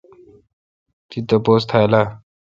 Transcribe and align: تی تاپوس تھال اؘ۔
تی 1.09 1.17
تاپوس 1.27 1.63
تھال 1.69 1.93
اؘ۔ 1.99 2.03